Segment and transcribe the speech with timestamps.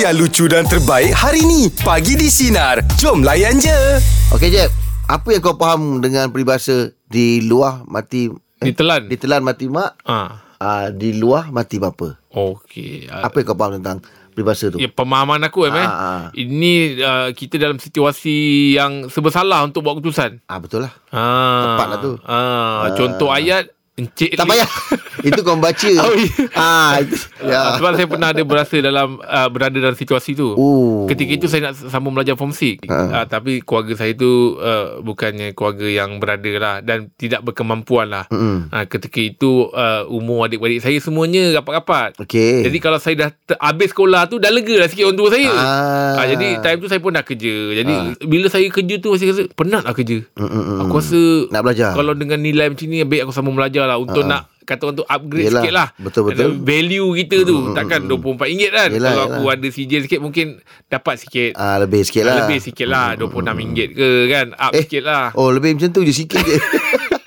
[0.00, 1.68] yang lucu dan terbaik hari ni.
[1.84, 2.80] Pagi di Sinar.
[2.96, 4.00] Jom layan je.
[4.32, 4.72] Okey Jeb,
[5.04, 9.12] apa yang kau faham dengan peribahasa di luar mati eh, Ditelan.
[9.12, 10.40] Ditelan mati mak, Ah.
[10.56, 12.16] uh, di luar mati bapa.
[12.32, 13.12] Okey.
[13.12, 14.00] Ah, Apa yang kau faham tentang
[14.32, 14.80] peribahasa tu?
[14.80, 16.24] Ya, pemahaman aku eh, Ah, ah, ah.
[16.32, 18.36] Ini uh, kita dalam situasi
[18.80, 19.28] yang serba
[19.60, 20.48] untuk buat keputusan.
[20.48, 20.96] Ah betul lah.
[21.12, 22.12] Ah, Tepatlah tu.
[22.24, 23.68] Ah, contoh ayat
[24.00, 24.68] encik Tak payah.
[25.28, 25.90] itu kau baca.
[26.00, 26.28] Oh, ya.
[26.52, 27.16] Ah itu.
[27.38, 27.50] Ya.
[27.50, 27.60] Ya.
[27.76, 30.52] Sebab saya pernah ada berasa dalam uh, berada dalam situasi tu.
[30.52, 31.04] Oh.
[31.04, 32.96] Ketika itu saya nak sambung belajar form 6 Ha.
[33.12, 38.24] uh, Tapi keluarga saya tu uh, Bukannya keluarga yang berada lah Dan tidak berkemampuan lah
[38.26, 38.68] Mm-mm.
[38.68, 42.62] uh, Ketika itu uh, Umur adik-adik saya semuanya rapat-rapat Okey.
[42.62, 45.50] Jadi kalau saya dah ter- habis sekolah tu Dah lega lah sikit orang tua saya
[45.50, 46.14] Ah.
[46.16, 49.42] Ah, Jadi time tu saya pun dah kerja Jadi bila saya kerja tu Saya rasa
[49.50, 50.78] penat lah kerja Mm-mm.
[50.80, 51.90] Aku rasa Nak belajar.
[51.92, 55.04] Kalau dengan nilai macam ni Baik aku sambung belajar lah Untuk nak Kata orang tu
[55.04, 56.50] upgrade Yelah, sikit lah betul-betul.
[56.62, 59.24] Value kita tu Takkan RM24 kan Yelah, Kalau yelah.
[59.32, 60.46] aku ada CJ sikit Mungkin
[60.86, 62.36] dapat sikit Ah lebih sikit lah.
[62.40, 64.86] Lebih sikit lah RM26 ke kan Up Eh.
[64.86, 66.54] sikit lah Oh lebih macam tu je sikit je.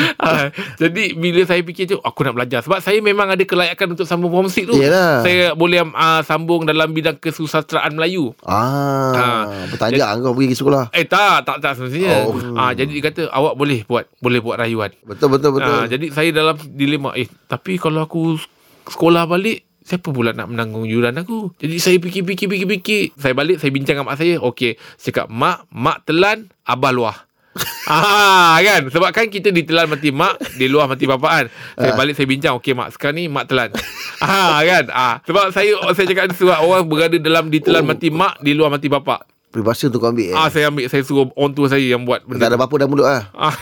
[0.20, 4.04] Ah, Jadi bila saya fikir tu Aku nak belajar Sebab saya memang ada kelayakan Untuk
[4.04, 5.20] sambung form 6 tu Yelah.
[5.20, 9.42] Saya boleh uh, sambung Dalam bidang kesusasteraan Melayu ah, Ah.
[9.66, 10.84] bertanjak kau pergi sekolah.
[10.90, 12.32] Eh tak Tak tak semestinya Oh.
[12.32, 12.54] oh.
[12.54, 15.72] ah, Jadi dia kata Awak boleh buat Boleh buat rayuan Betul betul betul.
[15.74, 18.36] Ah, jadi saya dalam dilema Eh tapi kalau aku
[18.84, 23.96] Sekolah balik Siapa pula nak menanggung yuran aku Jadi saya fikir-fikir-fikir-fikir Saya balik Saya bincang
[23.96, 27.16] dengan mak saya Okey Saya cakap Mak Mak telan Abah luah
[27.90, 28.86] Ah kan?
[28.86, 32.70] Sebab kan kita ditelan mati mak Di luar mati bapaan Saya balik saya bincang Okey
[32.70, 33.74] mak Sekarang ni mak telan.
[34.22, 34.84] Ah kan?
[34.94, 38.86] Ah, Sebab saya Saya cakap sebab orang berada dalam Ditelan mati mak Di luar mati
[38.86, 39.26] bapak.
[39.50, 40.36] Peribahasa tu kau ambil eh.
[40.38, 42.90] Ah saya ambil Saya suruh orang tua saya yang buat tak benda ada apa-apa dalam
[42.94, 43.26] mulut ah.
[43.34, 43.56] Ah.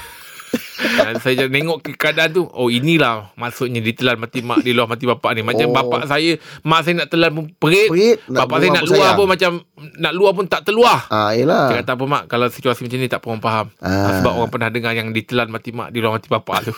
[0.78, 4.86] Dan saya just tengok ke keadaan tu Oh inilah Maksudnya ditelan mati mak Di luar
[4.86, 5.74] mati bapak ni Macam Oh.
[5.74, 8.98] bapak saya Mak saya nak telan pun perit, Perit, nak Bapak saya nak pun luar
[9.02, 9.16] sayang.
[9.16, 9.50] pun macam
[9.98, 11.66] Nak luar pun tak terluar Ah yelah.
[11.68, 13.90] Dia kata apa mak Kalau situasi macam ni Tak pun faham Ah.
[13.90, 14.12] ah.
[14.16, 16.74] Sebab orang pernah dengar Yang ditelan mati mak Di luar mati bapak tu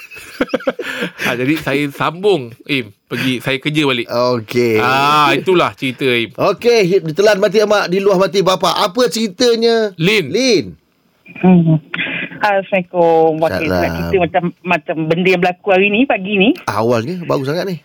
[1.27, 4.81] ah, Jadi saya sambung Im Pergi Saya kerja balik Okey.
[4.81, 8.81] Ah Itulah cerita Im Okey, ditelan mati mak, di luar mati bapa.
[8.81, 9.93] Apa ceritanya?
[9.97, 10.65] Lin Lin.
[11.37, 11.79] Hmm.
[12.41, 13.29] Assalamualaikum.
[13.45, 13.81] Wakil Salam.
[13.81, 16.51] nak cerita macam macam benda yang berlaku hari ni pagi ni.
[16.65, 17.77] Awalnya baru sangat ni.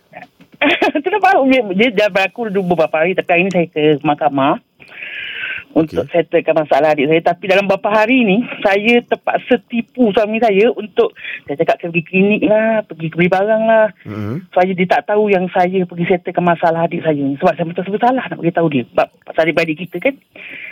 [1.03, 3.99] tu dah baru dia, dia dah berlaku dulu beberapa hari tapi hari ni saya ke
[4.01, 4.63] mahkamah
[5.75, 6.23] untuk okay.
[6.23, 7.21] settlekan masalah adik saya.
[7.35, 11.11] Tapi dalam beberapa hari ni saya terpaksa tipu suami saya untuk
[11.43, 13.87] saya cakap saya pergi klinik lah pergi beli barang lah.
[14.07, 14.39] Hmm.
[14.49, 17.35] supaya dia tak tahu yang saya pergi settlekan masalah adik saya ni.
[17.35, 18.87] Sebab saya betul salah nak beritahu dia.
[18.87, 20.15] Sebab pasal adik-adik kita kan.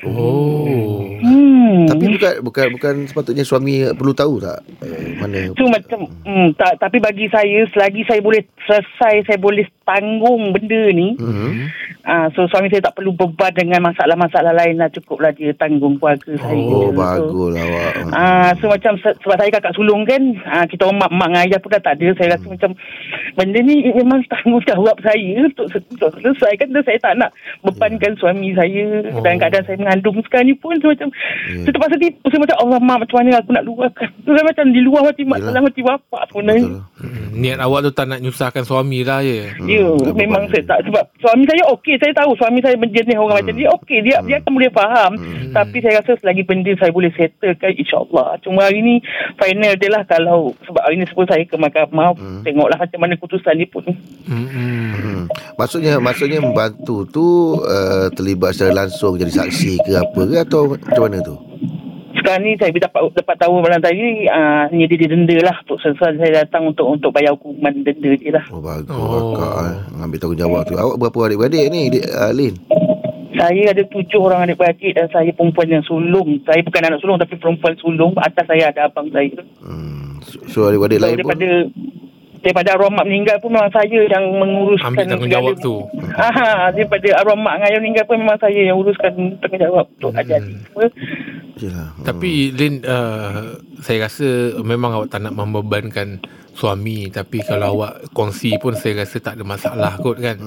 [0.08, 1.12] Oh.
[1.20, 1.88] Hmm.
[1.92, 6.80] Tapi bukan bukan bukan sepatutnya suami perlu tahu tak eh, mana So macam hmm, tak,
[6.80, 11.16] Tapi bagi saya Selagi saya boleh selesai Saya boleh tanggung benda ni.
[11.16, 11.68] Hmm.
[12.02, 14.90] ah, So suami saya tak perlu beban Dengan masalah-masalah lain lah.
[14.90, 16.56] Cukuplah dia tanggung keluarga saya.
[16.58, 17.94] Oh, bagus lah awak.
[18.10, 21.44] Ah, so macam se- sebab saya kakak sulung kan ah, kita orang mak, mak dengan
[21.44, 22.08] ayah pun dah tak ada.
[22.14, 22.72] Saya rasa macam
[23.34, 27.30] benda ni memang tanggungjawab saya untuk, se- untuk selesaikan dan saya tak nak
[27.62, 28.86] bebankan suami saya.
[29.06, 29.22] Oh.
[29.22, 31.10] dan keadaan saya mengandung sekarang ni pun so macam
[31.44, 31.60] Ya.
[31.60, 34.08] saya terpaksa tipu saya macam Allah mak macam mana aku nak luahkan?
[34.22, 36.82] So, saya macam di luar mati mak dalam mati bapak sebenarnya Betul.
[37.00, 40.54] Hmm, Niat awak tu tak nak nyusahkan suami lah ya Ya, tak memang beban.
[40.54, 44.00] saya tak sebab suami saya okey, saya tahu suami saya menjenis orang macam dia okey,
[44.06, 45.12] dia dia akan boleh faham.
[45.54, 48.38] Tapi saya rasa selagi benda saya boleh settlekan insya-Allah.
[48.46, 48.96] Cuma hari ni
[49.38, 52.14] final dia lah kalau sebab hari ni sebelum saya ke mahkamah
[52.46, 53.86] tengoklah macam mana keputusan dia pun.
[54.30, 54.92] Hmm, hmm.
[54.94, 55.24] Hmm.
[55.58, 57.26] Maksudnya maksudnya membantu tu
[57.62, 61.36] uh, terlibat secara langsung jadi saksi ke apa ke atau macam mana tu?
[62.14, 66.16] Sekarang ni saya dapat dapat tahu malam tadi uh, hanya dia denda lah untuk selesai
[66.16, 68.46] saya datang untuk untuk bayar hukuman denda dia lah.
[68.48, 69.02] Oh bagus Oh.
[69.02, 69.34] oh.
[69.34, 69.76] akak eh.
[70.00, 70.74] Ambil tanggungjawab tu.
[70.76, 72.54] Awak berapa adik-beradik ni, Dik, uh, Lin?
[73.34, 76.38] Saya ada tujuh orang adik-beradik dan saya perempuan yang sulung.
[76.46, 78.14] Saya bukan anak sulung tapi perempuan sulung.
[78.16, 79.34] Atas saya ada abang saya.
[79.60, 80.22] Hmm.
[80.48, 81.92] So, adik-beradik So, lain daripada pun?
[82.44, 85.76] daripada arwah mak meninggal pun memang saya yang menguruskan Ambil tanggungjawab tu.
[86.14, 89.12] Ah, daripada arwah mak dengan ayah meninggal pun memang saya yang uruskan
[89.42, 90.20] tanggungjawab untuk Hmm.
[90.22, 90.88] adik-adik semua.
[91.62, 91.94] Yelah.
[91.94, 92.06] Hmm.
[92.06, 96.18] Tapi Lin uh, Saya rasa Memang awak tak nak membebankan
[96.58, 100.38] Suami Tapi kalau awak Kongsi pun Saya rasa tak ada masalah kot kan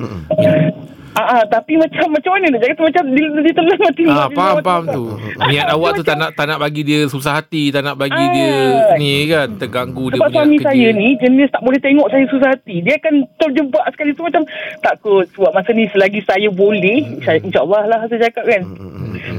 [1.16, 4.04] Ah, ah, tapi macam macam mana nak cakap tu macam dia, dia telah mati.
[4.04, 5.04] Ah, faham faham tu.
[5.48, 8.32] Niat awak tu tak nak tak nak bagi dia susah hati, tak nak bagi Ah.
[8.36, 8.52] dia
[9.00, 10.68] ni kan terganggu dia punya suami kerja.
[10.68, 12.76] saya ni jenis tak boleh tengok saya susah hati.
[12.84, 14.42] Dia akan terjebak sekali tu macam
[14.84, 15.24] takut.
[15.32, 18.62] Sebab masa ni selagi saya boleh, saya, insyaAllah lah saya cakap kan.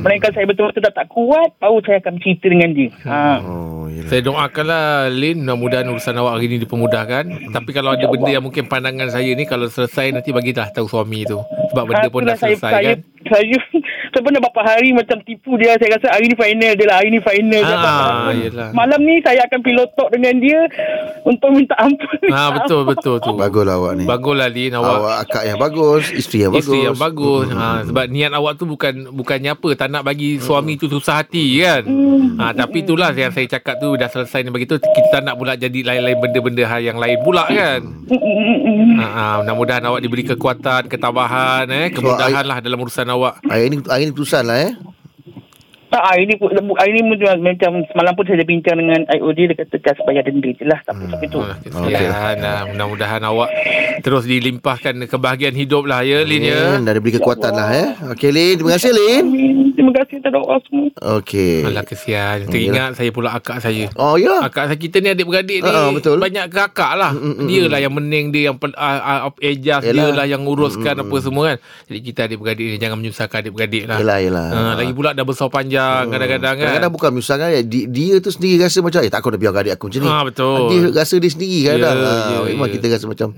[0.02, 2.90] Melainkan saya betul-betul dah tak kuat, baru saya akan cerita dengan dia.
[3.06, 3.40] Ha.
[3.46, 4.10] Oh, yelah.
[4.10, 7.54] Saya doakanlah Lin mudah-mudahan urusan awak hari ni dipermudahkan.
[7.54, 11.26] Tapi kalau ada benda yang mungkin pandangan saya ni kalau selesai nanti bagilah tahu suami
[11.26, 11.40] tu.
[11.72, 13.00] Sebab benda pun dah selesai saya, kan.
[13.28, 13.58] Saya
[14.12, 15.76] Saya pernah berapa hari Macam tipu dia.
[15.76, 16.96] Saya rasa hari ni final dia lah.
[16.98, 18.70] Hari ni final dia Ah, yelah.
[18.72, 20.60] Malam ni saya akan pilot talk dengan dia
[21.24, 22.18] Untuk minta ampun.
[22.28, 23.32] Ha, betul betul tu.
[23.34, 24.06] Baguslah awak ni.
[24.06, 24.72] Baguslah Lin.
[24.74, 24.96] Awak.
[24.98, 26.64] Awak akak yang bagus Isteri yang bagus.
[26.64, 27.48] Isteri yang bagus.
[27.50, 31.60] Ha, Sebab niat awak tu bukan Bukannya apa Tak nak bagi suami tu susah hati
[31.60, 31.84] kan?
[32.38, 35.54] Ha, Tapi itulah yang saya cakap tu Dah selesai ni begitu Kita tak nak pula
[35.54, 37.82] jadi Lain-lain benda-benda hal yang lain pula kan?
[38.98, 43.78] Ha, ha, Mudah-mudahan awak diberi kekuatan Ketabahan eh, Kemudahan lah dalam urusan awak Hari ni,
[43.86, 44.72] hari ni keputusan lah eh
[45.88, 46.36] Tak, hari ni,
[46.76, 50.22] hari ni macam, macam semalam pun saya dah bincang dengan IOD dia kata just bayar
[50.22, 50.80] denda je lah.
[50.84, 51.40] Tapi, tapi tu.
[51.40, 52.68] Ah, Kesian lah.
[52.68, 53.50] Mudah-mudahan awak
[53.98, 56.78] Terus dilimpahkan kebahagiaan hidup lah ya Lin ya.
[56.78, 59.26] Dah diberi kekuatan lah eh Okey Lin Terima kasih Lin.
[59.74, 60.88] Terima kasih kepada Allah semua.
[61.18, 61.66] Okey.
[61.66, 62.38] Alah kesian.
[62.46, 63.90] Teringat saya pula akak saya.
[63.96, 64.42] Oh ya?
[64.44, 66.18] Akak saya kita ni adik-beradik ni Ah, betul.
[66.18, 67.16] Banyak kakak lah.
[67.42, 70.14] Dia lah yang mening Dia yang uh, uh, Adjust Dia Yelah.
[70.14, 71.58] lah yang uruskan Apa semua kan.
[71.88, 73.98] Jadi kita adik-beradik ni Jangan menyusahkan adik-beradik lah.
[73.98, 76.64] Yelah yelah Ha, lagi pula dah besar panjang Kadang-kadang kan.
[76.64, 79.74] Kadang-kadang bukan menyusahkan dia, dia tu sendiri rasa macam Eh tak aku dah biar adik
[79.76, 80.10] aku macam ni.
[80.10, 80.58] Ha, betul.
[80.68, 82.74] Dia rasa dia sendiri kadang Ya, ha, ya, Memang ya.
[82.74, 83.30] kita rasa macam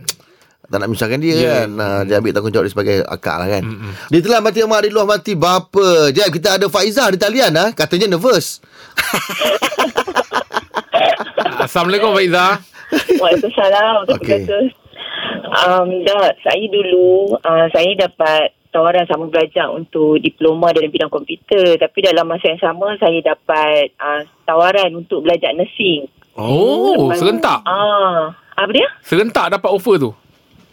[0.62, 1.50] tak nak menyusahkan dia Ya.
[1.56, 1.70] kan.
[1.74, 3.64] Ha, Dia ambil tanggungjawab dia sebagai akak lah kan.
[4.08, 5.34] Dia telah mati mak di luar mati.
[5.34, 7.66] Bapa Jeb kita ada Faizah di talian ha?
[7.72, 8.62] Katanya nervous.
[11.60, 12.60] Assalamualaikum Faiza
[12.90, 13.94] Waalaikumsalam.
[14.12, 14.46] Okay.
[15.50, 21.78] Um, dah, saya dulu uh, saya dapat tawaran sama belajar untuk diploma dalam bidang komputer
[21.78, 26.06] tapi dalam masa yang sama saya dapat uh, tawaran untuk belajar nursing.
[26.40, 28.88] Oh Serentak Ah, apa dia?
[29.04, 30.12] Serentak dapat offer tu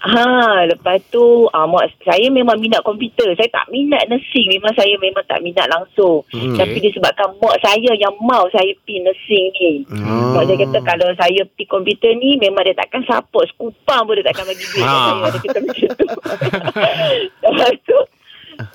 [0.06, 3.34] Ha, lepas tu uh, mak, saya memang minat komputer.
[3.34, 4.46] Saya tak minat nursing.
[4.54, 6.22] Memang saya memang tak minat langsung.
[6.30, 6.54] Hmm.
[6.54, 9.72] Tapi disebabkan mak saya yang mau saya pergi nursing ni.
[9.90, 10.38] Hmm.
[10.38, 13.50] Mak saya kata kalau saya pergi komputer ni memang dia takkan support.
[13.50, 14.94] Sekupang pun dia takkan bagi duit Ha.
[14.94, 15.26] saya.
[15.26, 16.06] Dia kata macam tu.
[17.42, 17.98] lepas tu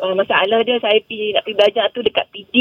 [0.03, 2.55] uh, masalah dia saya pergi nak pergi belajar tu dekat PD.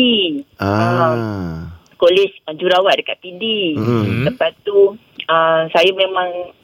[0.62, 1.66] ah.
[2.00, 3.76] Kolej uh, jurawat dekat PD.
[3.76, 4.24] Hmm.
[4.30, 4.96] Lepas tu
[5.28, 6.54] uh, saya memang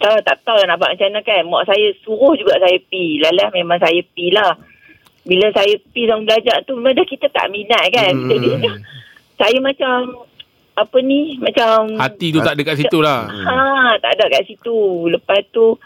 [0.00, 1.42] tahu tak tahu nak buat macam mana kan.
[1.46, 3.20] Mak saya suruh juga saya pi.
[3.20, 4.52] Lalah memang saya pi lah.
[5.26, 8.12] Bila saya pi sama belajar tu memang dah kita tak minat kan.
[8.14, 8.30] Hmm.
[8.30, 8.50] Jadi
[9.40, 9.96] saya macam
[10.76, 15.08] apa ni macam Hati tu tak ada kat situ lah ha tak ada kat situ.
[15.08, 15.80] Lepas tu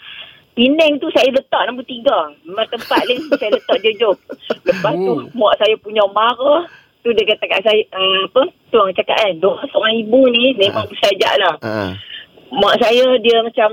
[0.60, 2.34] Penang tu saya letak nombor tiga.
[2.42, 4.16] Memang tempat lain saya letak jejok.
[4.66, 5.24] Lepas tu Oh.
[5.32, 6.66] mak saya punya marah.
[7.00, 8.42] Tu dia kata kat saya, uh, apa?
[8.68, 11.54] Tu orang cakap kan, doa seorang ibu ni memang bersajak lah.
[11.64, 11.90] Ah.
[12.52, 13.72] Mak saya dia macam,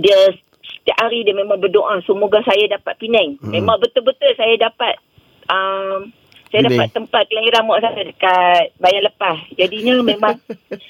[0.00, 0.18] dia
[0.64, 2.00] setiap hari dia memang berdoa.
[2.04, 3.40] Semoga saya dapat Penang.
[3.40, 3.52] Hmm.
[3.52, 5.00] Memang betul-betul saya dapat,
[5.48, 6.12] um,
[6.52, 6.76] saya Penang.
[6.76, 9.38] dapat tempat kelahiran mak saya dekat Bayan Lepas.
[9.56, 10.34] Jadinya memang,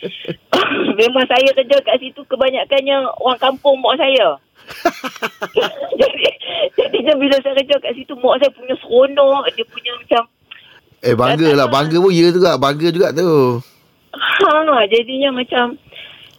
[1.01, 4.39] memang saya kerja kat situ kebanyakannya orang kampung mak saya.
[6.01, 6.29] jadi,
[6.73, 10.25] jadinya bila saya kerja kat situ mak saya punya seronok dia punya macam
[11.05, 13.61] Eh bangga lah Bangga pun ya juga Bangga juga tu
[14.17, 15.77] ha jadinya macam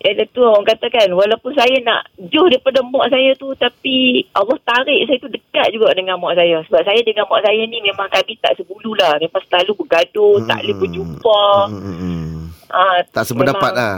[0.05, 4.57] Ya tu orang kata kan Walaupun saya nak Jauh daripada mak saya tu Tapi Allah
[4.61, 6.61] tarik saya tu Dekat juga dengan mak saya.
[6.69, 9.17] Sebab saya dengan mak saya ni Memang kami tak sebulu lah.
[9.17, 11.41] Memang selalu bergaduh Tak boleh berjumpa.
[11.67, 12.33] Hmm, hmm, hmm.
[12.69, 13.97] ha, Tak sependapat memang- lah.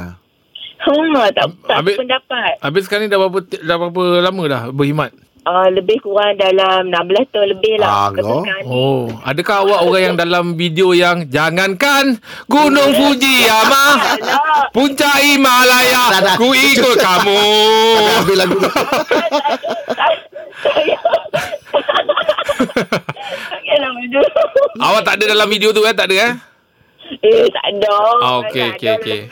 [0.78, 0.94] Ha
[1.34, 2.52] tak, tak Habis- sependapat.
[2.62, 5.12] Habis sekarang ni dah berapa, dah berapa lama dah berkhidmat
[5.48, 10.16] uh, Lebih kurang dalam 16 tahun lebih Ah, lah ni Oh, adakah awak orang yang
[10.20, 12.20] dalam video yang jangankan
[12.52, 13.86] Gunung Fuji ama
[14.76, 17.42] Puncak Himalaya ku ikut kamu.
[18.20, 18.58] Habis lagu
[24.78, 25.94] awak tak ada dalam video tu kan?
[25.96, 26.34] Tak ada eh?
[27.18, 28.98] Eh tak ada Ah, okey, Tak okey, ada.
[28.98, 29.20] okey.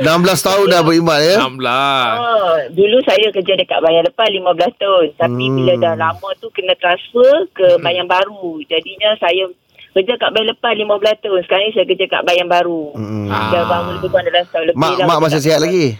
[0.00, 2.18] 16 tahun dah berkhidmat ya 16.
[2.18, 5.06] Oh, dulu saya kerja dekat Bayan Lepas 15 tahun.
[5.16, 5.54] Tapi Hmm.
[5.54, 8.60] bila dah lama tu kena transfer ke Bayan Baru.
[8.64, 9.48] Jadinya saya
[9.90, 11.40] kerja kat Bayan Lepas 15 tahun.
[11.42, 12.92] Sekarang ni saya kerja kat Bayan Baru.
[12.94, 13.28] Hmm.
[13.28, 13.50] Ah.
[13.50, 15.06] Dah bangun lebih kurang dalam setahun lebih Mak, lah.
[15.06, 15.98] mak masih sihat lagi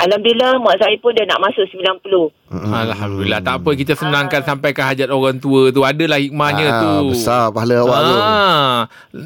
[0.00, 2.32] Alhamdulillah mak saya pun dah nak masuk 90.
[2.48, 2.72] Hmm.
[2.72, 3.40] Alhamdulillah.
[3.40, 5.82] Tak apa kita senangkan sampai ke hajat orang tua tu.
[5.82, 7.12] Adalah hikmahnya Ah, tu.
[7.12, 8.78] Besar pahala awak tu Ah,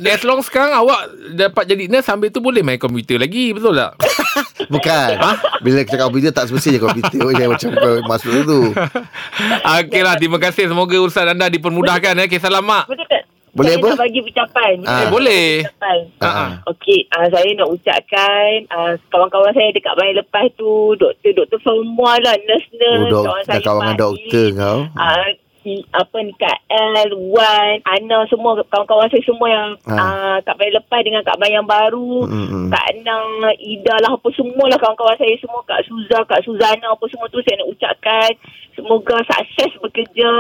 [0.04, 1.00] as long sekarang awak
[1.33, 3.95] dapat jadi nurse sambil tu boleh main komputer lagi, betul tak?
[4.64, 5.09] Bukan
[5.61, 7.71] Bila cakap komputer Tak semestinya komputer Macam macam
[8.07, 8.61] masuk tu
[9.78, 10.66] Okeylah, terima kasih.
[10.66, 12.26] Semoga urusan anda dipermudahkan eh.
[12.26, 12.83] Kisah lama.
[12.85, 13.13] Betul?
[13.55, 13.89] Boleh saya apa?
[13.89, 14.75] nak bagi ucapan.
[14.83, 14.99] Ah.
[14.99, 15.47] Eh, boleh.
[15.63, 15.99] Ucapan.
[16.19, 16.51] Ah, Ah, ah.
[16.69, 22.35] Okey, uh, saya nak ucapkan uh, kawan-kawan saya dekat Bayan Lepas tu, doktor-doktor semua lah,
[22.41, 23.07] nurse-nurse.
[23.07, 25.27] Oh, dok, kawan dah saya kawan dengan doktor kau Ah,
[25.65, 29.97] I- apa ni Kak L, Wan, Ana semua kawan-kawan saya semua yang Ha.
[29.97, 32.67] uh, Kak Bayan lepas dengan Kak Bayan baru, Mm, mm.
[32.69, 33.17] Kak Ana,
[33.57, 37.57] Ida lah apa semualah kawan-kawan saya semua Kak Suza, Kak Suzana apa semua tu saya
[37.57, 38.31] nak ucapkan
[38.75, 40.33] semoga sukses bekerja.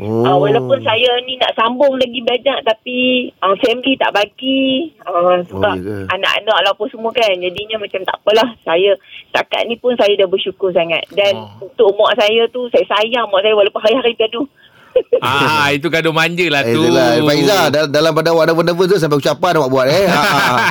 [0.00, 0.24] Oh.
[0.24, 2.96] Uh, walaupun saya ni nak sambung lagi belajar tapi
[3.36, 5.96] uh, family tak bagi uh, sebab ya ke?
[6.08, 8.96] anak-anak lah apa semua kan jadinya macam tak apalah saya
[9.28, 11.68] setakat ni pun saya dah bersyukur sangat dan Oh.
[11.68, 14.48] untuk mak saya tu saya sayang mak saya walaupun hari-hari gaduh
[15.20, 16.80] Ah, itu gaduh manja lah Eh, tu.
[16.80, 20.06] itulah Faiza dal- dalam pada awak nervous tu sampai ucapan awak buat eh.
[20.06, 20.20] Ha,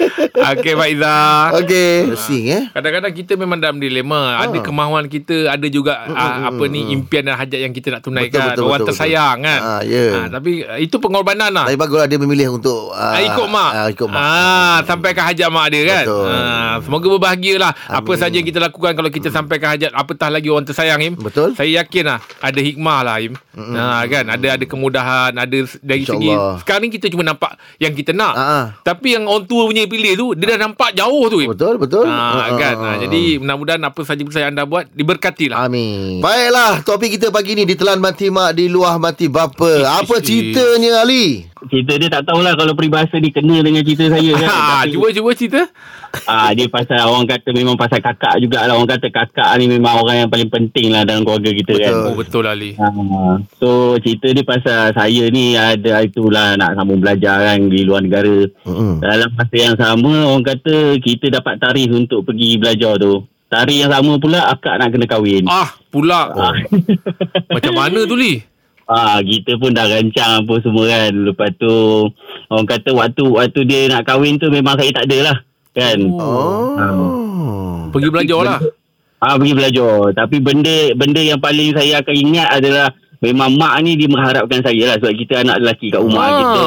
[0.00, 0.06] ha,
[0.44, 0.52] ha.
[0.54, 1.16] Okey, Faiza.
[1.60, 1.94] Okey.
[2.10, 2.62] Pusing eh.
[2.70, 4.42] Kadang-kadang kita memang dalam dilema.
[4.42, 8.30] Ada kemahuan kita, ada juga ah, apa ni impian dan hajat yang kita nak tunaikan.
[8.30, 9.60] Betul, betul, Orang betul, tersayang kan.
[9.60, 10.06] Ah, ya.
[10.14, 11.66] Ah, tapi ah, itu pengorbanan lah.
[11.66, 13.70] Tapi baguslah dia memilih untuk uh, Ah, ikut mak.
[13.72, 14.20] Ah, ikut mak.
[14.20, 16.04] Ah, sampaikan hajat mak dia kan.
[16.04, 16.26] Betul.
[16.28, 17.72] Ah, semoga berbahagialah.
[17.86, 18.20] Apa Amin.
[18.20, 21.14] saja kita lakukan kalau kita sampaikan hajat apatah lagi orang tersayang Im.
[21.16, 21.54] Betul.
[21.54, 23.34] Saya yakin lah ada hikmah lah Im.
[23.74, 26.58] Ah, kan ada ada kemudahan, ada dari segi InsyaAllah.
[26.60, 28.34] sekarang ni kita cuma nampak yang kita nak.
[28.34, 28.64] Ah, ah.
[28.82, 31.50] Tapi yang orang tua punya pilih tu dia dah nampak jauh tu Im.
[31.52, 32.04] Betul, betul.
[32.04, 32.74] Ah, Ah, kan.
[32.76, 32.96] ah.
[32.98, 35.64] jadi mudah-mudahan apa saja yang anda buat diberkati lah.
[35.64, 36.18] Amin.
[36.18, 40.02] Baiklah, topik kita pagi ni ditelan mati mak di luar mati bapa.
[40.02, 41.46] Apa ceritanya Ali?
[41.70, 44.48] Cerita dia tak tahulah kalau peribahasa ni kena dengan cerita saya kan.
[44.48, 45.60] Ha, Tapi, cuba cuba cerita.
[46.30, 48.76] ah, dia pasal orang kata memang pasal kakak jugalah.
[48.76, 51.92] Orang kata kakak ni memang orang yang paling penting lah dalam keluarga kita kan.
[51.94, 52.06] Betul.
[52.06, 52.70] Oh betul Ali.
[52.76, 53.68] Ah, so
[53.98, 58.46] cerita dia pasal saya ni ada itulah nak sambung belajar kan di luar negara.
[58.64, 59.02] Mm-mm.
[59.02, 63.24] Dalam masa yang sama orang kata kita dapat tarikh untuk pergi belajar tu.
[63.44, 65.44] Tarikh yang sama pula akak nak kena kahwin.
[65.46, 66.32] Ah, pula.
[66.34, 66.54] Ah.
[67.50, 68.53] Macam mana tu Li?
[68.86, 71.12] Ah, kita pun dah rancang apa semua kan.
[71.24, 71.72] Lepas tu
[72.46, 75.36] orang kata waktu waktu dia nak kahwin tu memang saya tak ada lah
[75.72, 75.98] kan.
[76.10, 77.88] Oh.
[77.88, 78.58] Pergi belajar lah.
[79.18, 80.12] Ah pergi belajar.
[80.14, 84.84] Tapi benda benda yang paling saya akan ingat adalah memang mak ni dia mengharapkan saya
[84.84, 86.36] lah sebab kita anak lelaki kat rumah Ah.
[86.36, 86.62] kita.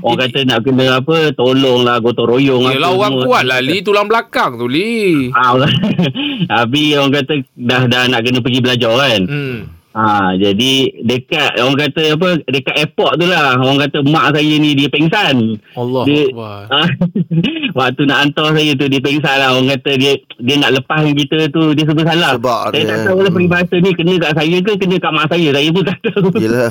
[0.00, 3.24] Orang kata nak kena apa tolong lah gotong royong Yelah apa orang semua.
[3.24, 5.70] kuat lah Li Tulang belakang tu Li Ah, orang-
[6.50, 9.22] Habis orang kata dah dah nak kena pergi belajar kan.
[9.22, 9.58] hmm.
[9.96, 14.76] Ha, jadi dekat orang kata apa dekat airport tu lah orang kata mak saya ni
[14.76, 15.56] dia pengsan.
[15.74, 16.80] Allah dia, ha,
[17.78, 21.38] waktu nak hantar saya tu dia pengsan lah orang kata dia dia nak lepaskan kita
[21.48, 22.32] tu dia sebab salah.
[22.36, 25.26] Sebab saya dia- tak tahu lah peribahasa ni kena kat saya ke kena kat mak
[25.32, 26.28] saya saya pun tak tahu.
[26.36, 26.70] Yelah.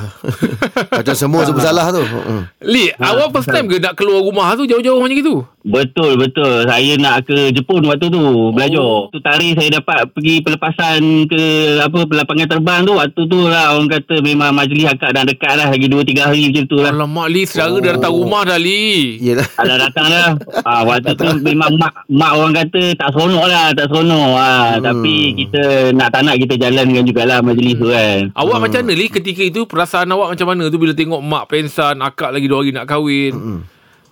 [1.02, 2.04] Macam semua sebab salah tu.
[2.06, 2.44] Mm.
[2.70, 5.36] Li awak first time ke nak keluar rumah tu Jauh-jauh macam itu
[5.68, 8.24] Betul betul saya nak ke Jepun waktu tu
[8.56, 8.80] belajar.
[8.80, 9.12] Oh.
[9.12, 11.44] Tu tarikh saya dapat pergi pelepasan ke
[11.84, 15.68] apa pelapangan terbang tu waktu tu lah orang kata memang majlis akak dah dekat lah
[15.72, 16.92] lagi 2 3 hari macam tu lah.
[16.92, 19.48] Alamak Li Saudara dah datang rumah dah Li Yelah.
[19.56, 20.30] Ada datang dah.
[20.68, 24.32] Ah, waktu tu memang mak, mak orang kata tak seronok lah, tak seronok.
[24.36, 24.84] Ah, Hmm.
[24.84, 25.62] Tapi kita
[25.96, 28.20] nak tak nak kita jalankan jugalah majlis tu kan.
[28.36, 32.04] Awak macam mana Li ketika itu Perasaan awak macam mana tu Bila tengok mak pensan
[32.04, 33.60] Akak lagi dua hari nak kahwin Mm.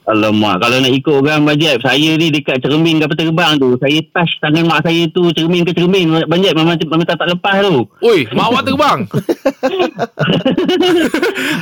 [0.06, 4.38] Alamak, kalau nak ikut orang Banjat, saya ni dekat cermin kapal terbang tu, saya touch
[4.38, 6.30] tangan mak saya tu cermin ke cermin.
[6.30, 7.90] Banjat memang, memang tak, tak lepas tu.
[8.06, 9.00] Oi mak awak terbang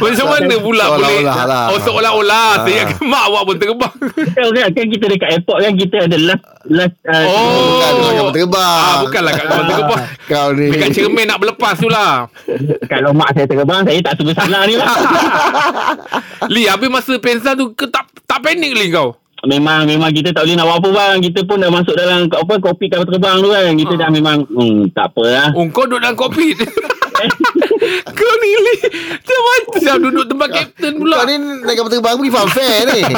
[0.04, 1.66] Macam mana pula boleh Seolah-olah lah.
[1.72, 3.96] Oh seolah-olah Saya ingat mak awak pun terbang
[4.36, 7.64] Kan, kan, kan kita dekat airport kan, kita ada last, last uh, Oh.
[7.64, 8.84] Bukan kapal terbang.
[8.84, 10.04] Ah, bukanlah kat kapal terbang.
[10.32, 10.68] Kau ni.
[10.76, 12.28] Dekat cermin nak berlepas tu lah
[12.92, 14.94] kalau mak saya terbang, saya tak suka salah ni lah.
[16.54, 19.14] Li habis masa pensan tu ke tak tak panik Li kau
[19.46, 21.18] memang memang kita tak boleh nak buat apa bang.
[21.20, 23.72] Kita pun dah masuk dalam apa kopi kapal terbang tu kan.
[23.76, 25.48] Kita dah memang hmm, tak apa lah.
[25.54, 26.58] Oh kau duduk dalam kokpit
[28.06, 28.76] Kau ni Li
[29.14, 33.02] Macam macam duduk tempat kapten Kau pula ni naik kapal terbang pergi fun fair ni.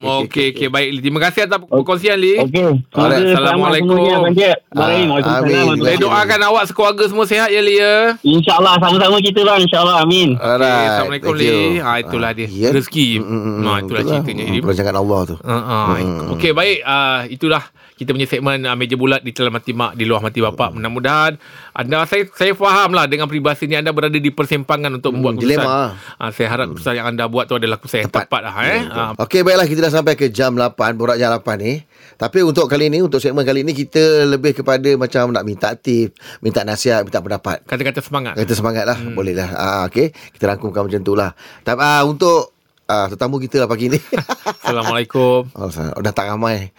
[0.00, 2.64] Okey okey baik Li Terima kasih atas perkongsian Li Okey.
[2.90, 3.96] Alright, Semoga Assalamualaikum.
[4.32, 4.56] Jeb.
[4.70, 5.76] Ah, Waalaikumsalam.
[5.80, 9.58] Saya doakan awak sekeluarga semua sehat ya Li ya InsyaAllah sama-sama kita bang.
[9.60, 9.96] InsyaAllah.
[10.00, 10.28] Amin.
[10.34, 11.32] Okay, Assalamualaikum.
[11.34, 12.70] Li ha, Itulah dia Ya.
[12.72, 14.10] Rezeki Mm, mm, mm, ha, Itulah lah.
[14.14, 15.34] ceritanya Mm, Perancangan Allah tu.
[15.38, 16.32] Uh, uh.
[16.34, 17.62] Okey baik uh, itulah
[17.98, 20.70] kita punya segmen uh, meja bulat di dalam mati mak di luar mati bapa.
[20.70, 20.78] Hmm.
[20.78, 21.34] Mudah-mudahan
[21.74, 25.58] anda saya saya fahamlah dengan peribahasa ini anda berada di persimpangan untuk membuat keputusan.
[25.58, 25.98] dilema.
[26.16, 28.80] Uh, saya harap keputusan yang anda buat tu adalah keputusan yang tepat, lah eh.
[28.86, 31.82] Uh, Okey baiklah kita dah sampai ke jam 8 Borak jam 8 ni
[32.20, 36.14] Tapi untuk kali ni Untuk segmen kali ni Kita lebih kepada Macam nak minta tip
[36.44, 38.38] Minta nasihat Minta pendapat kata-kata semangat.
[38.38, 39.16] Kita semangat lah hmm.
[39.16, 41.32] Boleh lah ah, Okey Kita rangkumkan macam tu lah
[41.64, 42.57] Tapi ah, Untuk
[42.88, 44.00] ah, Tetamu kita lah pagi ni
[44.64, 45.46] Assalamualaikum.
[45.46, 46.72] oh, oh, Dah tak ramai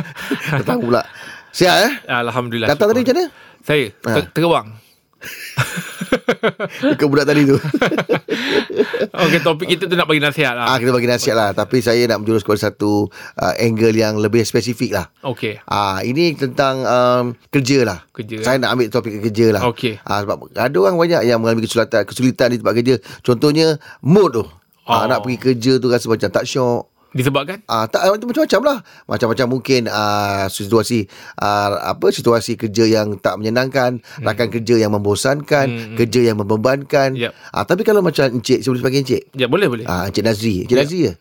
[0.62, 1.02] Tetamu pula
[1.50, 2.68] Siap eh Alhamdulillah.
[2.68, 3.26] Datang tadi macam mana
[3.60, 4.10] Saya Ha.
[4.16, 4.68] ter- terbang.
[6.86, 7.56] Ikut budak tadi tu
[9.16, 10.68] Okey, topik kita tu nak bagi nasihat lah.
[10.68, 14.44] Ah kita bagi nasihat lah Tapi saya nak menjurus kepada satu uh, Angle yang lebih
[14.44, 15.58] spesifik lah Okey.
[15.64, 17.98] Ah ini tentang um, kerja lah.
[18.12, 19.62] Kerja, Saya nak ambil topik kerja lah.
[19.66, 19.98] Okey.
[20.00, 22.94] Ah sebab ada orang banyak yang mengalami kesulitan kesulitan di tempat kerja.
[23.20, 23.66] Contohnya
[24.00, 24.44] mood tu.
[24.86, 25.06] Ah Oh.
[25.06, 26.82] nak pergi kerja tu rasa macam tak syok.
[27.10, 27.64] Disebabkan?
[27.64, 28.78] Ah tak macam-macam lah.
[29.04, 34.22] Macam-macam mungkin ah situasi ah, apa situasi kerja yang tak menyenangkan, hmm.
[34.22, 35.96] rakan kerja yang membosankan, Hmm, hmm.
[35.96, 37.16] kerja yang membebankan.
[37.16, 37.32] Yep.
[37.50, 39.22] Ah tapi kalau macam encik, saya boleh panggil encik.
[39.32, 39.84] Ya, boleh, boleh.
[39.84, 40.62] Ah encik Nazri.
[40.62, 40.82] Encik Yep.
[40.82, 41.14] Nazri ya.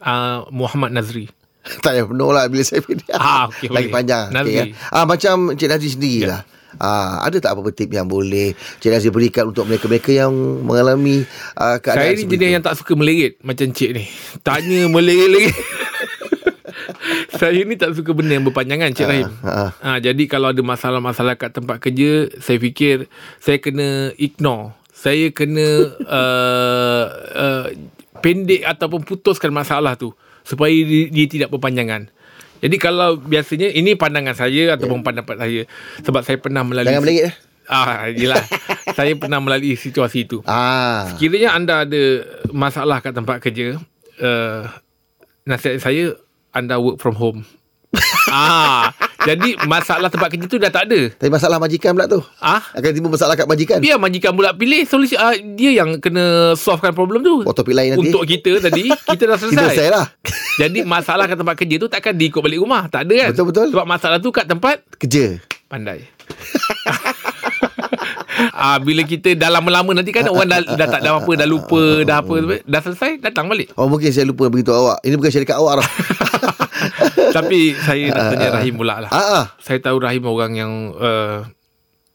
[0.00, 1.24] Uh, Muhammad Nazri.
[1.84, 3.04] tak payah penuh lah bila saya pilih.
[3.12, 3.92] Ah, okey, Lagi boleh.
[3.92, 4.26] panjang.
[4.32, 4.50] Nazri.
[4.50, 4.90] Okay, ya.
[4.90, 6.28] Ah, macam Encik Nazri sendiri Ya.
[6.28, 6.42] lah.
[6.78, 10.30] Ah, ada tak apa-apa tip yang boleh Encik Nazri berikan untuk mereka-mereka yang
[10.62, 11.26] mengalami
[11.58, 12.54] Saya keadaan ni seperti jenis itu?
[12.54, 14.04] yang tak suka melerit Macam cik ni.
[14.46, 15.56] Tanya melerit-lerit.
[17.40, 19.28] Saya ni tak suka benda yang berpanjangan Cik Rahim.
[19.42, 19.72] ah.
[19.80, 23.08] ha, Jadi kalau ada masalah-masalah kat tempat kerja Saya fikir
[23.40, 24.76] Saya kena ignore.
[24.92, 27.04] Saya kena uh,
[27.44, 27.66] uh,
[28.20, 30.12] Pendek ataupun putuskan masalah tu
[30.44, 32.12] Supaya dia, dia tidak berpanjangan
[32.60, 35.60] jadi kalau biasanya ini pandangan saya ataupun pendapat saya
[36.04, 37.36] sebab saya pernah melalui Jangan melengit eh.
[37.70, 38.42] Ah, yelah.
[38.98, 40.42] saya pernah melalui situasi itu.
[40.42, 41.06] Ah.
[41.14, 42.02] Sekiranya anda ada
[42.50, 43.78] masalah kat tempat kerja,
[44.18, 44.66] uh,
[45.46, 46.18] nasihat saya
[46.50, 47.46] anda work from home.
[48.34, 51.12] ah, jadi masalah tempat kerja tu dah tak ada.
[51.12, 52.20] Tapi masalah majikan pula tu.
[52.38, 53.76] Ah, Akan timbul masalah kat majikan.
[53.78, 57.42] biar majikan pula pilih solusi uh, dia yang kena solvekan problem tu.
[57.42, 58.08] Oh, topik lain nanti.
[58.08, 59.88] Untuk kita tadi kita dah Kita selesai selesai.
[59.90, 60.06] lah.
[60.62, 62.88] Jadi masalah kat tempat kerja tu takkan diikut balik rumah.
[62.88, 63.28] Tak ada kan?
[63.32, 63.68] Betul-betul.
[63.70, 65.36] Sebab masalah tu kat tempat Kerja.
[65.66, 66.04] pandai.
[68.56, 71.82] ah bila kita dah lama-lama nanti kan orang dah, dah tak ada apa dah lupa
[72.02, 73.68] dah apa dah selesai datang balik.
[73.74, 74.98] Oh, mungkin saya lupa beritahu awak.
[75.02, 75.88] Ini bukan syarikat awak dah.
[77.30, 79.10] Tapi saya nak tanya Rahim pula lah.
[79.10, 79.44] ah, ah.
[79.62, 81.46] Saya tahu Rahim orang yang uh,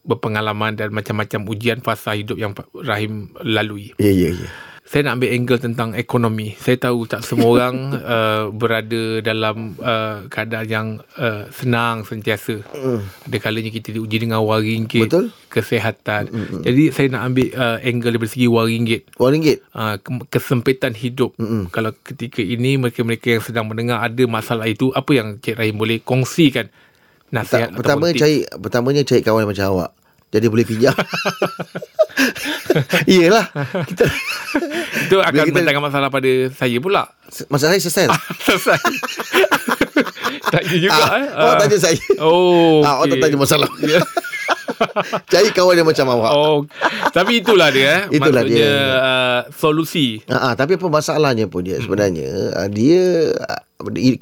[0.06, 2.54] berpengalaman dan macam-macam ujian fasa hidup yang
[2.86, 3.98] Rahim lalui.
[3.98, 4.50] Ya, ya, ya.
[4.86, 6.54] Saya nak ambil angle tentang ekonomi.
[6.62, 7.76] Saya tahu tak semua orang
[8.06, 10.88] uh, berada dalam uh, keadaan yang
[11.18, 12.62] uh, senang sentiasa.
[13.26, 15.10] Ada kalanya kita diuji dengan wang ringgit.
[15.10, 15.34] Betul.
[15.50, 16.30] Kesihatan.
[16.62, 19.10] Jadi saya nak ambil uh, angle dari segi wang ringgit.
[19.18, 19.66] Wang ringgit.
[19.74, 21.34] Uh, ke- kesempitan hidup.
[21.42, 21.74] Mm-mm.
[21.74, 25.98] Kalau ketika ini mereka-mereka yang sedang mendengar ada masalah itu, apa yang Cik Rahim boleh
[26.06, 26.70] kongsikan
[27.34, 28.22] nasihat Tak, pertama tips?
[28.22, 29.92] cari pertamanya cari kawan macam awak.
[30.36, 30.92] Jadi boleh pinjam.
[33.08, 33.46] Iyalah.
[33.88, 34.04] Kita
[35.08, 37.04] Itu akan kita- mendatangkan masalah pada saya pula.
[37.48, 38.06] masalah saya selesai.
[38.44, 38.80] Selesai.
[40.46, 41.28] Tanya juga Ah, eh.
[41.34, 41.60] awak Ah.
[41.60, 42.00] tanya saya.
[42.20, 42.80] Oh.
[42.82, 43.24] Ah, awak tak okey.
[43.24, 43.70] tanya masalah.
[43.82, 44.00] Ya.
[45.32, 46.32] Cari kawan yang macam awak.
[46.32, 46.58] Oh.
[47.10, 48.14] Tapi itulah dia eh.
[48.14, 48.76] Itulah Maksudnya dia.
[48.94, 50.08] Uh, solusi.
[50.28, 53.64] Ah, ah, tapi apa masalahnya pun dia sebenarnya ah, dia ah,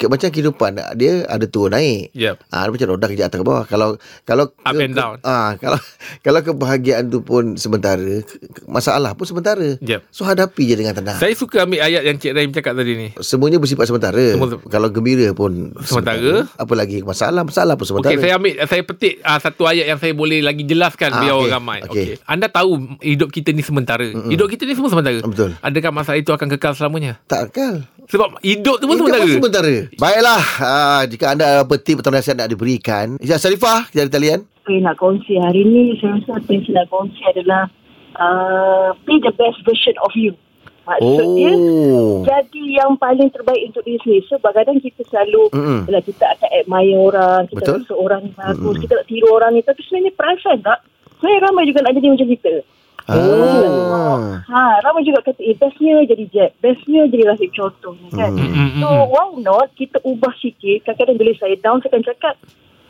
[0.06, 2.12] macam kehidupan dia ada turun naik.
[2.14, 2.36] Yep.
[2.48, 3.64] Ah, dia macam roda kejap atas ke bawah.
[3.64, 3.90] Kalau
[4.22, 5.18] kalau Up and down.
[5.22, 5.80] ah, kalau
[6.22, 9.78] kalau kebahagiaan tu pun sementara, ke- ke- masalah pun sementara.
[9.80, 10.02] Yep.
[10.10, 11.16] So hadapi je dengan tenang.
[11.16, 13.08] Saya suka ambil ayat yang Cik Rahim cakap tadi ni.
[13.18, 14.24] Semuanya bersifat sementara.
[14.34, 16.46] Semua- Kalau gembira pun Sementara.
[16.54, 18.12] Apa lagi masalah masalah pun sementara.
[18.12, 21.34] Okey, saya ambil saya petik uh, satu ayat yang saya boleh lagi jelaskan Ah, biar
[21.34, 21.42] okey.
[21.42, 21.80] orang ramai.
[21.84, 22.04] Okey.
[22.10, 22.16] Okey.
[22.26, 24.06] Anda tahu hidup kita ni sementara.
[24.06, 24.28] Mm-mm.
[24.28, 25.20] Hidup kita ni semua sementara.
[25.20, 25.56] Betul.
[25.60, 27.16] Adakah masalah itu akan kekal selamanya?
[27.26, 27.86] tak akal.
[28.04, 29.24] Sebab hidup tu pun Hidup sementara.
[29.24, 29.76] pun sementara.
[30.02, 33.22] Baiklah, ah, jika anda ada apa tip atau nasihat nak diberikan.
[33.22, 34.50] Ya Sarifah, kita ada talian.
[34.66, 37.64] Yang nak kongsi hari ni, saya rasa apa yang saya nak kongsi adalah
[38.18, 40.34] uh, be the best version of you.
[40.84, 42.28] Maksudnya, Oh.
[42.28, 44.28] jadi yang paling terbaik untuk diri sendiri.
[44.28, 45.48] So, kadang kita selalu,
[45.88, 47.76] bila kita akan admire orang, kita Betul.
[47.88, 49.62] rasa orang ni bagus, kita nak tiru orang ni.
[49.64, 50.84] Tapi sebenarnya perasan tak?
[51.24, 52.54] Sebenarnya ramai juga nak jadi macam kita.
[53.08, 54.40] Ah.
[54.48, 56.52] Ha, ramai juga kata, eh, bestnya jadi Jack.
[56.64, 58.32] Bestnya jadi Rafiq contohnya kan.
[58.32, 58.48] Hmm.
[58.48, 59.06] Mm, mm, So, mm.
[59.12, 60.88] why not kita ubah sikit.
[60.88, 62.36] Kadang-kadang bila saya down, saya akan cakap,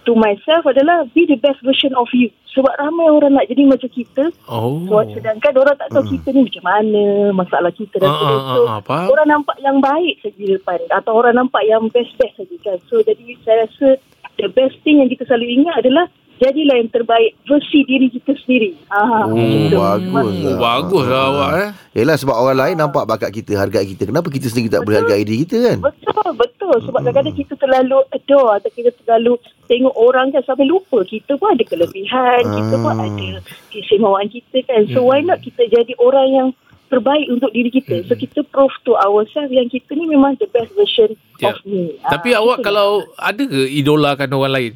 [0.04, 2.28] to myself adalah be the best version of you.
[2.54, 4.30] Sebab ramai orang nak jadi macam kita.
[4.46, 4.86] Oh.
[4.86, 8.30] So, sedangkan orang tak tahu kita ni macam mana, masalah kita dan Ah, ah.
[8.54, 9.08] So, ah, ah, faham.
[9.10, 10.78] orang nampak yang baik saja di depan.
[10.94, 12.78] Atau orang nampak yang best-best saja kan.
[12.86, 13.98] So, jadi saya rasa
[14.38, 16.06] the best thing yang kita selalu ingat adalah
[16.38, 18.74] jadilah yang terbaik versi diri kita sendiri.
[18.88, 19.76] Ah, Oh, tu.
[19.76, 20.34] bagus.
[20.44, 21.70] Oh, bagus lah awak eh.
[21.94, 24.06] Yelah sebab orang lain nampak bakat kita, hargai kita.
[24.06, 25.78] Kenapa kita sendiri tak boleh hargai diri kita kan?
[25.80, 26.76] Betul, betul.
[26.84, 29.34] Sebab kadang-kadang kita terlalu adore atau kita terlalu
[29.66, 31.02] tengok orang kan sampai lupa.
[31.04, 33.06] Kita pun ada kelebihan, kita pun Ah.
[33.06, 33.28] ada
[33.70, 34.82] keistimewaan kita kan.
[34.90, 36.50] So why not kita jadi orang yang
[36.86, 38.06] terbaik untuk diri kita.
[38.06, 41.50] So kita prove to ourselves yang kita ni memang the best version Ya.
[41.50, 41.98] of me.
[42.00, 44.74] Tapi Ah, awak kalau ada ke idolakan orang lain?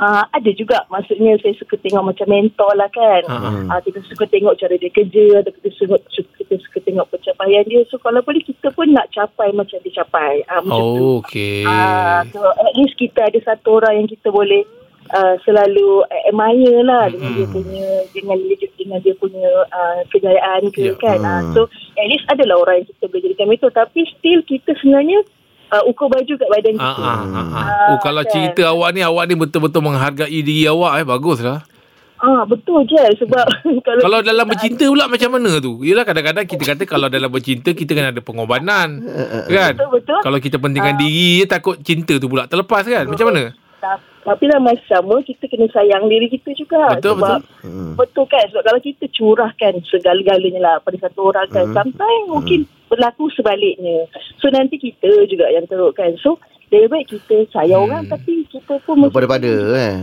[0.00, 3.20] Uh, ada juga maksudnya saya suka tengok macam mentor lah kan.
[3.28, 6.78] Ha, Uh, uh, kita suka tengok cara dia kerja atau kita suka, suka, kita suka
[6.88, 7.84] tengok pencapaian dia.
[7.92, 10.40] So kalau boleh kita pun nak capai macam dia capai.
[10.48, 11.04] Uh, macam tu.
[11.04, 11.68] Oh, okey.
[11.68, 14.64] Ah, so at least kita ada satu orang yang kita boleh
[15.12, 16.00] uh, selalu
[16.32, 20.94] admire lah dengan dia punya dengan dia, dengan dia punya uh, kejayaan ke Ya.
[20.96, 21.20] kan.
[21.20, 21.60] Uh, so
[22.00, 25.20] at least adalah orang yang kita boleh jadikan mentor tapi still kita sebenarnya
[25.70, 27.00] uh, ukur baju kat badan Ah, kita.
[27.00, 27.46] ah, ah, ah.
[27.56, 28.30] Ah, Oh kalau kan.
[28.30, 31.58] cerita awak ni Awak ni betul-betul menghargai diri awak eh Baguslah
[32.18, 33.48] Ah betul je sebab
[33.86, 35.80] kalau Kalau dalam bercinta pula macam mana tu?
[35.80, 39.00] Yelah kadang-kadang kita kata kalau dalam bercinta kita kena ada pengorbanan.
[39.48, 39.72] kan?
[39.72, 40.20] Betul, betul.
[40.20, 43.08] Kalau kita pentingkan diri je takut cinta tu pula terlepas kan?
[43.08, 43.56] Macam mana?
[43.80, 47.92] Ta- Tapi dalam masa sama kita kena sayang diri kita juga Betul, sebab betul.
[47.96, 52.60] betul kan sebab kalau kita curahkan segala-galanya lah pada satu orang kan sometimes mungkin
[52.92, 54.04] berlaku sebaliknya.
[54.44, 56.12] So nanti kita juga yang teruk kan.
[56.20, 56.36] So
[56.70, 59.96] lebih baik kita sayang orang tapi kita pun mesti Pada-pada eh.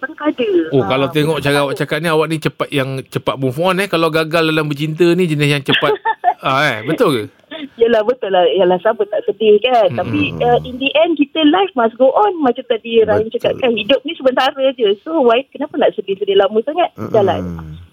[0.00, 0.48] pada-pada.
[0.72, 3.82] Oh Ah, kalau tengok cara awak cakap ni awak ni cepat yang cepat move on
[3.82, 3.88] eh.
[3.92, 5.92] Kalau gagal dalam bercinta ni jenis yang cepat.
[6.46, 7.22] ah eh betul ke?
[7.80, 9.98] Yelah betul lah Yalah siapa tak sedih kan hmm.
[9.98, 13.74] Tapi uh, in the end Kita life must go on Macam tadi Rahim cakap kan
[13.74, 17.42] Hidup ni sementara je So why Kenapa nak sedih-sedih lama sangat Jalan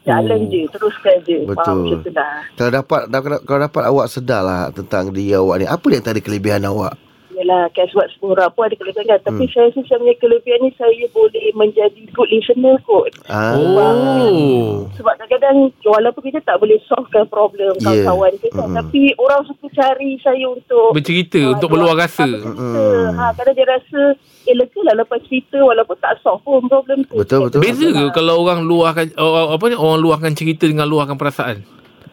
[0.02, 0.50] Jalan Oh.
[0.50, 1.62] je Teruskan je Betul.
[1.62, 2.12] Faham macam tu
[2.58, 3.02] Kalau dapat
[3.46, 5.66] kalau dapat awak sedar lah tentang diri awak ni.
[5.70, 6.98] Apa yang tadi kelebihan awak?
[7.34, 9.50] Yalah kan sebab semua orang pun ada kelebihan kan Tapi Hmm.
[9.50, 13.56] saya rasa saya punya kelebihan ni Saya boleh menjadi good listener kot Ah.
[13.56, 14.84] Oh.
[14.94, 18.04] Sebab kadang-kadang Walaupun kita tak boleh solvekan problem Yeah.
[18.04, 18.78] Kawan-kawan kita kan Mm-mm.
[18.78, 22.22] Tapi orang suka cari saya untuk Bercerita Ah, untuk berluar rasa.
[22.22, 22.84] ah, bercerita.
[23.14, 24.02] Ha, kadang dia rasa
[24.42, 27.60] Eh lega lah lepas cerita Walaupun tak solve pun problem tu Betul, betul.
[27.60, 29.08] Beza ke kalau orang luahkan
[29.48, 31.64] apa ni orang luahkan cerita dengan luahkan perasaan?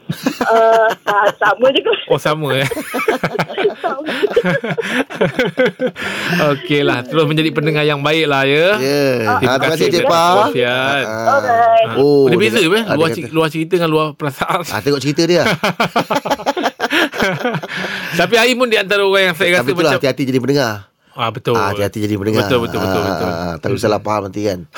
[0.09, 2.65] uh, ah, Sama je kot Oh sama eh.
[6.55, 8.69] Okey lah terus menjadi pendengar yang baik lah ya.
[8.79, 9.05] Ya.
[9.27, 10.21] Ah, Terima kasih Cik atas Pa.
[10.21, 11.03] perkongsian.
[11.05, 11.29] Ah.
[11.29, 11.89] Alright.
[11.99, 14.61] Oh, Ada beza ada Luar, luar cerita dengan luar perasaan.
[14.69, 15.45] Ah, tengok cerita dia.
[18.19, 20.73] Tapi Aim pun di antara orang yang saya rasa Tapi itulah macam hati-hati jadi pendengar.
[21.19, 21.59] Ah betul.
[21.59, 22.47] Ah, hati-hati jadi pendengar.
[22.47, 23.31] Betul betul betul betul.
[23.31, 24.59] Ah, tak boleh salah faham nanti kan.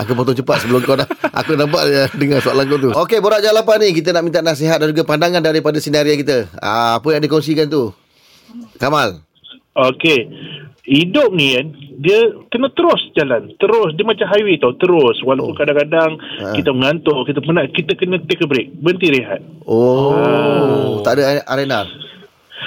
[0.00, 2.90] aku potong cepat sebelum kau dah aku nampak dia dengar soalan kau tu.
[2.90, 6.48] Okey, borak jalan lapan ni kita nak minta nasihat dan juga pandangan daripada sinarian kita.
[6.56, 7.92] Ah, apa yang dikongsikan tu?
[8.76, 9.20] Kamal.
[9.72, 10.26] Okey.
[10.82, 13.52] Hidup ni kan dia kena terus jalan.
[13.54, 16.56] Terus dia macam highway tau, terus walaupun kadang-kadang Ha.
[16.56, 19.44] kita mengantuk, kita penat, kita kena take a break, berhenti rehat.
[19.62, 21.84] Oh, tak ada arena.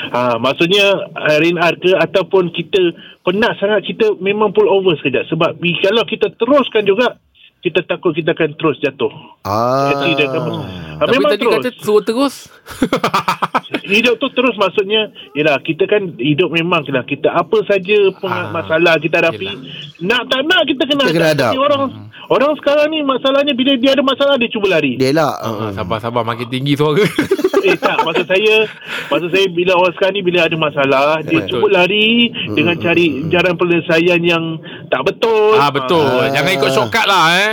[0.06, 2.94] Ha, maksudnya R&R ke ataupun kita
[3.24, 7.18] penat sangat kita memang pull over sekejap sebab we- kalau kita teruskan juga
[7.64, 9.08] kita takut kita akan terus jatuh.
[9.48, 9.96] Ah.
[9.96, 11.54] Jadi dia akan ha, Tapi memang tadi terus.
[11.64, 12.36] kata suruh terus.
[13.88, 18.48] hidup tu terus maksudnya yalah kita kan hidup memang kena kita apa saja pun Ah,
[18.50, 19.50] masalah kita hadapi
[20.04, 21.52] nak tak nak kita kena Kita kena hadap.
[21.52, 21.84] Tapi orang
[22.32, 25.36] orang sekarang ni masalahnya bila dia ada masalah dia cuba lari Dia elak.
[25.40, 27.04] Ah, sabar-sabar makin tinggi suara.
[27.64, 28.68] eh tak maksud saya
[29.08, 31.64] maksud saya bila orang sekarang ni bila ada masalah dia Betul.
[31.64, 34.44] cuba lari dengan cari jalan penyelesaian yang
[34.92, 36.04] tak betul ah betul.
[36.04, 36.28] Ah.
[36.30, 37.53] Jangan ikut shortcut lah eh.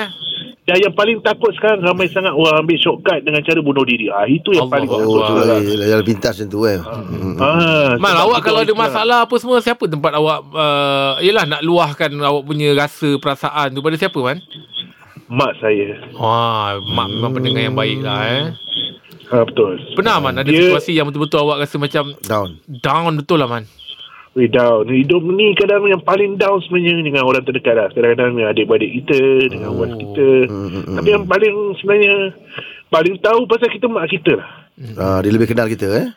[0.71, 4.23] Dan yang paling takut sekarang ramai sangat orang ambil shortcut dengan cara bunuh diri ah
[4.25, 5.03] itu yang Allah paling Allah.
[5.03, 5.63] Oh, takut tu sekarang.
[5.67, 5.87] lah.
[5.91, 6.79] Jalan pintas macam tu eh.
[6.79, 7.35] Hmm.
[7.97, 12.11] Mal sebab awak kalau ada masalah apa semua siapa tempat awak uh, yalah nak luahkan
[12.15, 14.39] awak punya rasa perasaan tu pada siapa man?
[15.27, 18.45] mak saya Wah, mak memang pendengar yang baik lah eh.
[19.29, 22.59] ah, betul Pernah man ada Dia- situasi yang betul-betul awak rasa macam Down.
[22.69, 23.65] down betul lah man.
[24.31, 24.87] We down.
[24.87, 27.91] Hidup ni kadang yang paling down sebenarnya dengan orang terdekat lah.
[27.91, 29.83] Kadang-kadang dengan adik-beradik kita, dengan Oh.
[29.83, 30.29] wife kita.
[30.47, 32.15] Hmm, Tapi yang paling sebenarnya,
[32.87, 34.49] paling tahu pasal kita mak kita lah.
[34.95, 36.09] Ah, dia lebih kenal kita eh.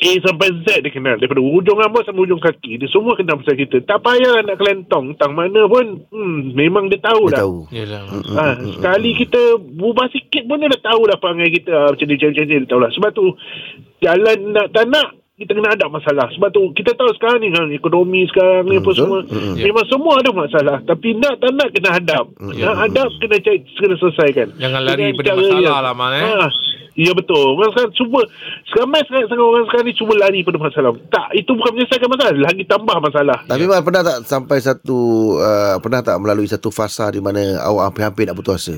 [0.00, 1.16] A sampai Z dia kenal.
[1.16, 2.80] Daripada ujung rambut sampai ujung kaki.
[2.80, 3.84] Dia semua kenal pasal kita.
[3.84, 5.12] Tak payah nak kelentong.
[5.16, 7.40] Tang mana pun, hmm, memang dia tahu Dia dah.
[7.44, 7.56] tahu.
[7.68, 8.02] Yalah.
[8.08, 8.44] Ha,
[8.76, 12.28] sekali kita berubah sikit pun dia dah tahu dah perangai kita ah, macam ni, macam
[12.32, 12.90] ni, dia tahu lah.
[12.92, 13.24] Sebab tu,
[14.00, 16.28] jalan nak tak nak, kita kena ada masalah.
[16.30, 18.98] Sebab tu, kita tahu sekarang ni, kan, ekonomi sekarang ni apa betul.
[19.00, 19.64] semua, Mm, Ya.
[19.66, 20.76] memang semua ada masalah.
[20.84, 22.24] Tapi nak tak nak, kena hadap.
[22.36, 24.48] Nak hadap, kena cari, kena selesaikan.
[24.54, 26.24] Jangan lari Dengan pada cara masalah yang- lah, Man, eh.
[26.28, 26.48] Ha,
[26.98, 27.56] Ya betul.
[27.56, 28.20] Orang sekarang cuba
[28.66, 30.90] sekarang sangat sangat orang sekarang ni cuba lari pada masalah.
[31.08, 33.38] Tak, itu bukan menyelesaikan masalah, lagi tambah masalah.
[33.46, 34.98] Tapi Mal pernah tak sampai satu
[35.38, 38.76] uh, pernah tak melalui satu fasa di mana awak hampir-hampir nak putus asa?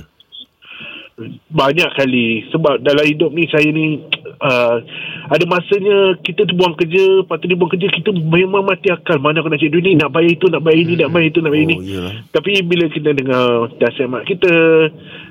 [1.48, 2.26] Banyak kali.
[2.48, 4.00] Sebab dalam hidup ni saya ni
[4.38, 4.76] uh,
[5.28, 9.16] ada masanya kita terbuang kerja lepas tu dibuang kerja kita memang mati akal.
[9.16, 9.94] Mana aku nak cari duit ni?
[9.94, 12.14] Nak bayar itu nak bayar ini nak bayar itu nak bayar Oh, ini iyalah.
[12.30, 13.44] tapi bila kita dengar
[13.74, 14.50] nasihat mak kita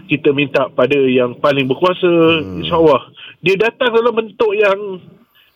[0.07, 2.61] kita minta pada yang paling berkuasa Hmm.
[2.61, 3.01] insyaAllah.
[3.39, 4.77] Dia datang dalam bentuk yang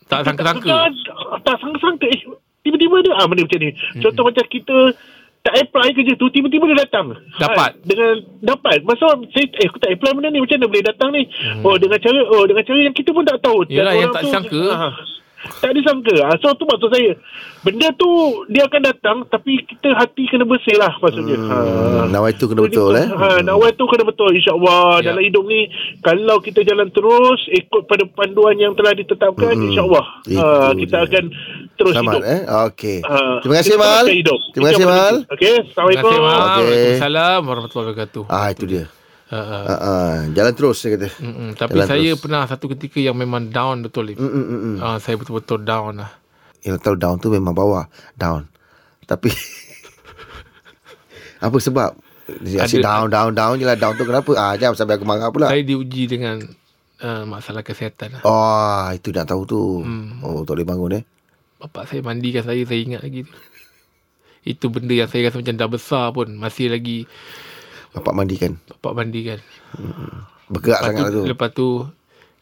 [0.06, 0.70] Tak sangka-sangka.
[0.70, 0.90] tak,
[1.44, 2.06] tak sangka-sangka.
[2.08, 2.22] Eh,
[2.62, 3.70] tiba-tiba dia ah benda macam ni.
[3.70, 4.02] Hmm.
[4.02, 4.78] contoh macam kita
[5.46, 7.72] tak apply kerja tu tiba-tiba dia datang Dapat.
[7.72, 11.10] Ah, dengan dapat masa saya eh aku tak apply benda ni macam mana boleh datang
[11.12, 11.62] ni Hmm.
[11.62, 14.16] oh dengan cara oh dengan cara yang kita pun tak tahu Dan Yelah, yang orang
[14.16, 14.62] tak tu, sangka.
[14.68, 14.94] ah,
[15.56, 16.16] Tak disangka.
[16.22, 17.14] Ah, so tu maksud saya.
[17.62, 18.10] Benda tu
[18.48, 21.34] dia akan datang tapi kita hati kena bersih lah maksudnya.
[21.34, 21.58] Hmm, Ha.
[22.08, 23.08] nawai tu kena So, betul, ni- eh?
[23.12, 24.86] Ha, nawai tu kena betul insya-Allah.
[25.00, 25.06] Ya.
[25.08, 29.68] Dalam hidup ni kalau kita jalan terus ikut pada panduan yang telah ditetapkan Mm-mm.
[29.68, 30.06] insya-Allah
[30.36, 31.06] ha, kita dia.
[31.08, 31.24] akan
[31.76, 32.22] terus Selamat hidup.
[32.28, 32.42] eh.
[32.66, 32.98] Okey.
[33.02, 34.06] Ha, Terima kasih Mal.
[34.52, 34.96] Terima kasih Mal.
[34.96, 35.18] penting.
[35.28, 36.04] Okey, Terima Assalamualaikum.
[36.04, 36.36] kasih, Mak.
[36.36, 36.66] Okey.
[36.66, 38.24] Waalaikumsalam warahmatullahi wabarakatuh.
[38.28, 38.86] Ah itu dia.
[39.26, 41.10] Ah, ah, jalan terus dia kata.
[41.18, 41.50] Mm-mm.
[41.56, 42.22] Tapi Jalan saya terus.
[42.22, 44.14] pernah satu ketika yang memang down betul.
[44.14, 44.76] Mm, mm, mm, mm.
[44.78, 46.12] Ah, saya betul-betul down lah.
[46.62, 48.50] Yang tahu down tu memang bawah Down
[49.04, 49.30] Tapi
[51.46, 51.94] Apa sebab
[52.42, 55.06] Dia asyik Ada- down down down je lah Down tu kenapa ah, Jangan sampai aku
[55.06, 56.42] marah pula Saya diuji dengan
[57.00, 58.22] uh, masalah kesihatan lah.
[58.24, 60.22] Oh itu nak tahu tu Hmm.
[60.22, 61.04] Oh tak boleh bangun eh
[61.56, 63.34] Bapak saya mandikan saya, saya ingat lagi tu.
[64.44, 66.34] Itu benda yang saya rasa macam dah besar pun.
[66.34, 67.06] Masih lagi
[67.96, 69.40] Bapak mandikan bapak mandikan.
[70.46, 71.68] Bergerak Lepas sangat tu, tu lepas tu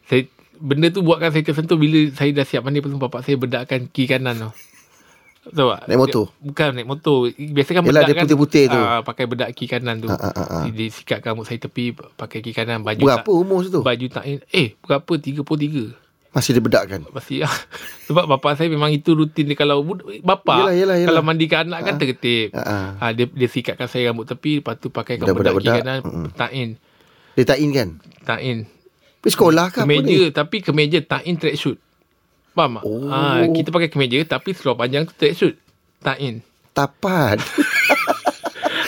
[0.04, 0.22] saya
[0.60, 3.88] benda tu buatkan saya tersentuh bila saya dah siap mandi lepas tu bapak saya bedakkan
[3.88, 4.50] kiri kanan tu.
[5.44, 5.80] Tahu tak?
[5.88, 6.24] Naik motor?
[6.28, 7.16] Dia, bukan naik motor.
[7.36, 8.24] Biasa kan bedak dia kan.
[8.24, 8.80] putih-putih tu.
[8.80, 10.08] ah, pakai bedak kiri kanan tu.
[10.08, 10.62] Ah, ah, ah.
[10.68, 14.24] Dia, sikat rambut saya tepi pakai kiri kanan baju Berapa tak, umur situ baju tak
[14.28, 16.03] eh berapa 33.
[16.34, 17.46] Masih dia bedakkan Masih
[18.06, 21.08] Sebab bapak saya memang itu rutin dia Kalau bud- bapak Yelah, yelah, yelah.
[21.08, 21.94] Kalau mandikan anak kan
[22.50, 22.86] Ah, ah.
[23.00, 25.76] ha, dia, dia sikatkan saya rambut tepi Lepas tu pakai bedak, Bedak-bedak, bedak bedak.
[25.80, 26.26] kanan Mm-mm.
[26.34, 26.68] Ta'in
[27.32, 27.88] Dia tak in kan
[28.24, 28.58] Ta'in
[29.16, 31.78] Pergi sekolah ke apa Kemeja ni Tapi kemeja ta'in tracksuit
[32.50, 32.84] Faham tak?
[32.84, 33.06] Oh.
[33.06, 33.18] Ha,
[33.48, 35.54] kita pakai kemeja Tapi seluar panjang tu tracksuit
[35.98, 36.42] Ta'in
[36.72, 37.38] Tapan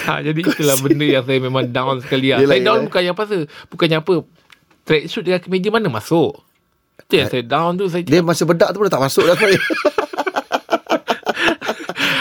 [0.05, 2.43] ha, Jadi itulah benda yang saya memang down sekali lah.
[2.43, 2.87] Yelah, Saya down yelah.
[2.87, 4.13] bukannya apa se Bukannya apa
[4.83, 6.46] Tracksuit dengan kemeja mana masuk
[7.07, 9.35] Itu yang saya down tu Saya Dia masa bedak tu pun dah tak masuk dah
[9.35, 9.63] sebenarnya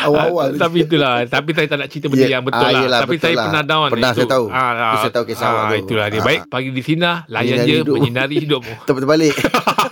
[0.06, 2.78] Awal-awal Ah, Tapi itulah Tapi saya tak nak cerita benda Ya, yang betul ah, lah
[2.80, 3.46] yelah, Tapi betul saya lah.
[3.48, 4.46] pernah down Pernah Itu- saya tahu.
[4.48, 5.76] ah, Itu saya tahu kisah awak tu.
[5.82, 6.24] Itulah dia Ah.
[6.24, 7.94] Baik pagi di sini Layan Menyinari je hidup.
[7.98, 9.34] Menyinari hidupmu Tepat balik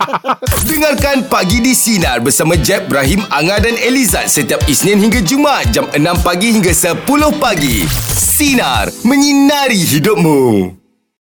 [0.70, 5.84] Dengarkan Pagi di Sinar bersama Jeb, Ibrahim, Anga dan Elizad setiap Isnin hingga Jumaat jam
[5.86, 7.02] 6 pagi hingga 10
[7.36, 7.82] pagi.
[8.08, 8.88] Sinar.
[9.02, 10.40] Menyinari hidupmu.